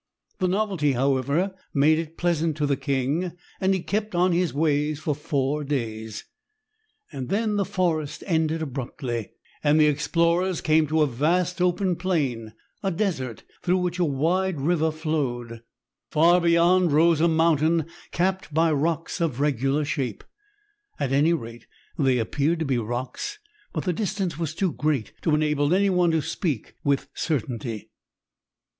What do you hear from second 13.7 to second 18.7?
which a wide river flowed. Far beyond rose a mountain capped